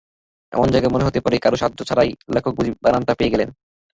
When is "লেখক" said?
2.33-2.53